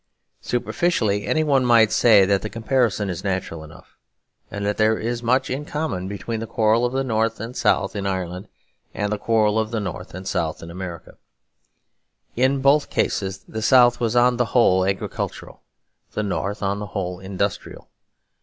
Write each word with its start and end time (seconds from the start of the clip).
Superficially 0.41 1.27
any 1.27 1.43
one 1.43 1.63
might 1.63 1.91
say 1.91 2.25
that 2.25 2.41
the 2.41 2.49
comparison 2.49 3.07
is 3.07 3.23
natural 3.23 3.63
enough; 3.63 3.97
and 4.49 4.65
that 4.65 4.77
there 4.77 4.97
is 4.97 5.21
much 5.21 5.51
in 5.51 5.63
common 5.63 6.07
between 6.07 6.39
the 6.39 6.47
quarrel 6.47 6.87
of 6.87 6.91
the 6.93 7.03
North 7.03 7.39
and 7.39 7.55
South 7.55 7.95
in 7.95 8.07
Ireland 8.07 8.47
and 8.95 9.11
the 9.11 9.19
quarrel 9.19 9.59
of 9.59 9.69
the 9.69 9.79
North 9.79 10.15
and 10.15 10.27
South 10.27 10.63
in 10.63 10.71
America. 10.71 11.17
In 12.35 12.61
both 12.61 12.89
cases 12.89 13.45
the 13.47 13.61
South 13.61 13.99
was 13.99 14.15
on 14.15 14.37
the 14.37 14.45
whole 14.57 14.83
agricultural, 14.87 15.61
the 16.13 16.23
North 16.23 16.63
on 16.63 16.79
the 16.79 16.87
whole 16.97 17.19
industrial. 17.19 17.87